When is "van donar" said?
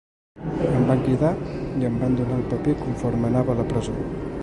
2.05-2.41